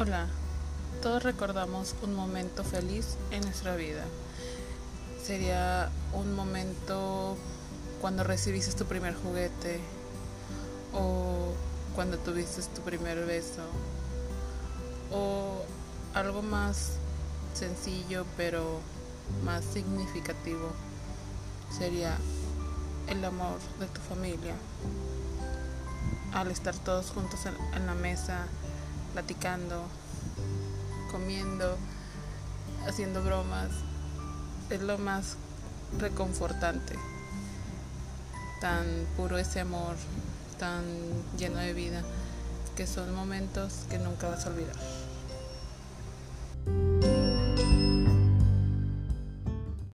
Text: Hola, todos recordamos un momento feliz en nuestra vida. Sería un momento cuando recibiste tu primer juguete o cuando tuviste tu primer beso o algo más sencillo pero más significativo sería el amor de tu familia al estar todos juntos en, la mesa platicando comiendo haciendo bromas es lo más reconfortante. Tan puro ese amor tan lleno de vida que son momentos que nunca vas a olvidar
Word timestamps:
Hola, 0.00 0.28
todos 1.02 1.24
recordamos 1.24 1.96
un 2.04 2.14
momento 2.14 2.62
feliz 2.62 3.16
en 3.32 3.40
nuestra 3.40 3.74
vida. 3.74 4.04
Sería 5.20 5.90
un 6.12 6.36
momento 6.36 7.36
cuando 8.00 8.22
recibiste 8.22 8.76
tu 8.76 8.84
primer 8.84 9.16
juguete 9.16 9.80
o 10.94 11.52
cuando 11.96 12.16
tuviste 12.16 12.62
tu 12.76 12.82
primer 12.82 13.26
beso 13.26 13.62
o 15.10 15.64
algo 16.14 16.42
más 16.42 16.92
sencillo 17.54 18.24
pero 18.36 18.78
más 19.44 19.64
significativo 19.64 20.70
sería 21.76 22.16
el 23.08 23.24
amor 23.24 23.58
de 23.80 23.86
tu 23.86 24.00
familia 24.02 24.54
al 26.34 26.52
estar 26.52 26.76
todos 26.76 27.10
juntos 27.10 27.40
en, 27.46 27.86
la 27.86 27.94
mesa 27.94 28.46
platicando 29.12 29.84
comiendo 31.10 31.76
haciendo 32.86 33.22
bromas 33.22 33.70
es 34.70 34.80
lo 34.82 34.98
más 34.98 35.36
reconfortante. 35.98 36.94
Tan 38.60 38.84
puro 39.16 39.38
ese 39.38 39.60
amor 39.60 39.96
tan 40.58 40.84
lleno 41.38 41.58
de 41.58 41.72
vida 41.72 42.02
que 42.76 42.86
son 42.86 43.14
momentos 43.14 43.86
que 43.88 43.98
nunca 43.98 44.28
vas 44.28 44.44
a 44.46 44.50
olvidar 44.50 45.07